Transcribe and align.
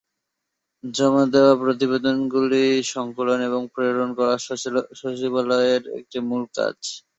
জমা 0.83 1.23
দেওয়া 1.33 1.53
প্রতিবেদনগুলি 1.61 2.63
সংকলন 2.93 3.39
এবং 3.49 3.61
প্রেরণ 3.73 4.09
করা 4.17 4.35
সচিবালয়ের 4.99 5.83
একটি 5.99 6.17
মূল 6.27 6.43
কাজ। 6.55 6.77